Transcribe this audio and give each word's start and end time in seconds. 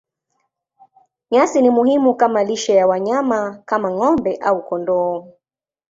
Nyasi 1.31 1.61
ni 1.61 1.69
muhimu 1.69 2.15
kama 2.15 2.43
lishe 2.43 2.73
ya 2.75 2.87
wanyama 2.87 3.61
kama 3.65 3.87
ng'ombe 3.91 4.31
au 4.37 4.59
kondoo. 4.67 5.15